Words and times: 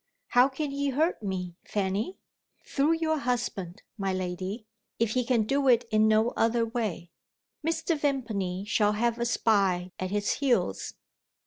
"How 0.29 0.49
can 0.49 0.71
he 0.71 0.89
hurt 0.89 1.21
me, 1.21 1.57
Fanny?" 1.63 2.17
"Through 2.65 2.93
your 2.93 3.19
husband, 3.19 3.83
my 3.99 4.11
lady, 4.11 4.65
if 4.97 5.11
he 5.11 5.23
can 5.23 5.43
do 5.43 5.67
it 5.67 5.83
in 5.91 6.07
no 6.07 6.29
other 6.29 6.65
way. 6.65 7.11
Mr. 7.63 7.95
Vimpany 7.95 8.65
shall 8.65 8.93
have 8.93 9.19
a 9.19 9.27
spy 9.27 9.91
at 9.99 10.09
his 10.09 10.31
heels. 10.37 10.95